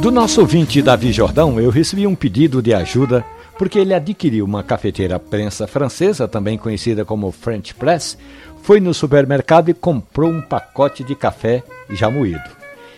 Do 0.00 0.10
nosso 0.10 0.40
ouvinte 0.40 0.80
Davi 0.80 1.12
Jordão, 1.12 1.60
eu 1.60 1.68
recebi 1.68 2.06
um 2.06 2.14
pedido 2.14 2.62
de 2.62 2.72
ajuda 2.72 3.22
porque 3.58 3.78
ele 3.78 3.92
adquiriu 3.92 4.46
uma 4.46 4.62
cafeteira 4.62 5.18
prensa 5.18 5.66
francesa, 5.66 6.26
também 6.26 6.56
conhecida 6.56 7.04
como 7.04 7.30
French 7.30 7.74
Press, 7.74 8.16
foi 8.62 8.80
no 8.80 8.94
supermercado 8.94 9.68
e 9.68 9.74
comprou 9.74 10.30
um 10.30 10.40
pacote 10.40 11.04
de 11.04 11.14
café 11.14 11.62
já 11.90 12.10
moído. 12.10 12.40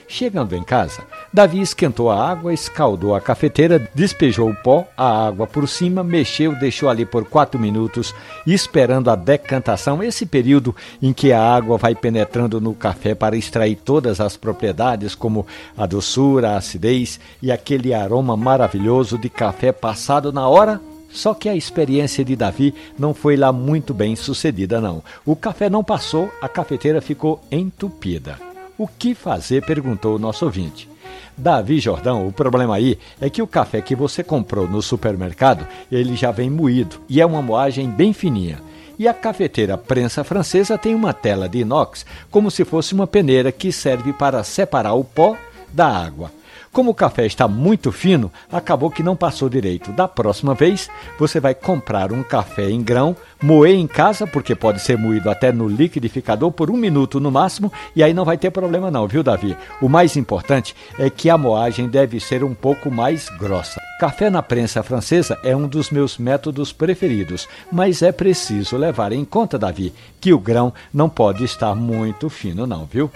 Chegando 0.06 0.54
em 0.54 0.62
casa, 0.62 1.02
Davi 1.34 1.62
esquentou 1.62 2.10
a 2.10 2.28
água, 2.28 2.52
escaldou 2.52 3.14
a 3.14 3.20
cafeteira, 3.20 3.88
despejou 3.94 4.50
o 4.50 4.54
pó, 4.54 4.86
a 4.94 5.28
água 5.28 5.46
por 5.46 5.66
cima, 5.66 6.04
mexeu, 6.04 6.54
deixou 6.54 6.90
ali 6.90 7.06
por 7.06 7.24
quatro 7.24 7.58
minutos, 7.58 8.14
esperando 8.46 9.10
a 9.10 9.16
decantação, 9.16 10.02
esse 10.02 10.26
período 10.26 10.76
em 11.00 11.10
que 11.14 11.32
a 11.32 11.42
água 11.42 11.78
vai 11.78 11.94
penetrando 11.94 12.60
no 12.60 12.74
café 12.74 13.14
para 13.14 13.34
extrair 13.34 13.76
todas 13.76 14.20
as 14.20 14.36
propriedades, 14.36 15.14
como 15.14 15.46
a 15.74 15.86
doçura, 15.86 16.50
a 16.50 16.56
acidez 16.58 17.18
e 17.40 17.50
aquele 17.50 17.94
aroma 17.94 18.36
maravilhoso 18.36 19.16
de 19.16 19.30
café 19.30 19.72
passado 19.72 20.30
na 20.32 20.46
hora 20.46 20.78
só 21.12 21.34
que 21.34 21.46
a 21.48 21.54
experiência 21.54 22.24
de 22.24 22.34
Davi 22.34 22.74
não 22.98 23.12
foi 23.12 23.36
lá 23.36 23.52
muito 23.52 23.92
bem 23.92 24.16
sucedida, 24.16 24.80
não. 24.80 25.02
O 25.26 25.36
café 25.36 25.68
não 25.68 25.84
passou, 25.84 26.32
a 26.40 26.48
cafeteira 26.48 27.02
ficou 27.02 27.38
entupida. 27.50 28.38
O 28.78 28.88
que 28.88 29.14
fazer? 29.14 29.62
perguntou 29.66 30.16
o 30.16 30.18
nosso 30.18 30.46
ouvinte. 30.46 30.91
Davi 31.36 31.80
Jordão, 31.80 32.26
o 32.26 32.32
problema 32.32 32.76
aí 32.76 32.98
é 33.20 33.30
que 33.30 33.42
o 33.42 33.46
café 33.46 33.80
que 33.80 33.96
você 33.96 34.22
comprou 34.22 34.68
no 34.68 34.82
supermercado, 34.82 35.66
ele 35.90 36.14
já 36.14 36.30
vem 36.30 36.50
moído 36.50 37.00
e 37.08 37.20
é 37.20 37.26
uma 37.26 37.42
moagem 37.42 37.88
bem 37.88 38.12
fininha. 38.12 38.58
E 38.98 39.08
a 39.08 39.14
cafeteira 39.14 39.76
prensa 39.78 40.22
francesa 40.22 40.76
tem 40.78 40.94
uma 40.94 41.12
tela 41.12 41.48
de 41.48 41.58
inox, 41.58 42.04
como 42.30 42.50
se 42.50 42.64
fosse 42.64 42.94
uma 42.94 43.06
peneira 43.06 43.50
que 43.50 43.72
serve 43.72 44.12
para 44.12 44.44
separar 44.44 44.94
o 44.94 45.02
pó 45.02 45.36
da 45.72 45.86
água. 45.86 46.30
Como 46.72 46.90
o 46.90 46.94
café 46.94 47.26
está 47.26 47.46
muito 47.46 47.92
fino, 47.92 48.32
acabou 48.50 48.90
que 48.90 49.02
não 49.02 49.14
passou 49.14 49.46
direito. 49.46 49.92
Da 49.92 50.08
próxima 50.08 50.54
vez, 50.54 50.88
você 51.18 51.38
vai 51.38 51.54
comprar 51.54 52.10
um 52.12 52.22
café 52.22 52.70
em 52.70 52.82
grão, 52.82 53.14
moer 53.42 53.74
em 53.74 53.86
casa, 53.86 54.26
porque 54.26 54.54
pode 54.54 54.80
ser 54.80 54.96
moído 54.96 55.28
até 55.28 55.52
no 55.52 55.68
liquidificador 55.68 56.50
por 56.50 56.70
um 56.70 56.76
minuto 56.76 57.20
no 57.20 57.30
máximo, 57.30 57.70
e 57.94 58.02
aí 58.02 58.14
não 58.14 58.24
vai 58.24 58.38
ter 58.38 58.50
problema 58.50 58.90
não, 58.90 59.06
viu, 59.06 59.22
Davi? 59.22 59.54
O 59.82 59.88
mais 59.88 60.16
importante 60.16 60.74
é 60.98 61.10
que 61.10 61.28
a 61.28 61.36
moagem 61.36 61.90
deve 61.90 62.18
ser 62.18 62.42
um 62.42 62.54
pouco 62.54 62.90
mais 62.90 63.28
grossa. 63.28 63.78
Café 64.00 64.30
na 64.30 64.42
prensa 64.42 64.82
francesa 64.82 65.38
é 65.44 65.54
um 65.54 65.68
dos 65.68 65.90
meus 65.90 66.16
métodos 66.16 66.72
preferidos, 66.72 67.46
mas 67.70 68.00
é 68.00 68.10
preciso 68.10 68.78
levar 68.78 69.12
em 69.12 69.26
conta, 69.26 69.58
Davi, 69.58 69.92
que 70.18 70.32
o 70.32 70.40
grão 70.40 70.72
não 70.92 71.08
pode 71.08 71.44
estar 71.44 71.74
muito 71.74 72.30
fino 72.30 72.66
não, 72.66 72.86
viu? 72.86 73.10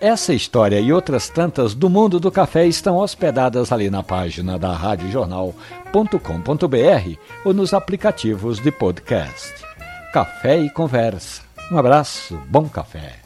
Essa 0.00 0.32
história 0.34 0.78
e 0.78 0.92
outras 0.92 1.30
tantas 1.30 1.74
do 1.74 1.88
mundo 1.88 2.20
do 2.20 2.30
café 2.30 2.66
estão 2.66 2.98
hospedadas 2.98 3.72
ali 3.72 3.88
na 3.88 4.02
página 4.02 4.58
da 4.58 4.74
radiojornal.com.br 4.74 7.18
ou 7.44 7.54
nos 7.54 7.72
aplicativos 7.72 8.60
de 8.60 8.70
podcast. 8.70 9.54
Café 10.12 10.58
e 10.58 10.68
conversa. 10.68 11.40
Um 11.72 11.78
abraço, 11.78 12.38
bom 12.48 12.68
café. 12.68 13.25